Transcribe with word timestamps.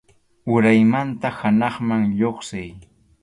Uraymanta 0.53 1.29
hanaqman 1.39 2.01
lluqsiy. 2.17 2.71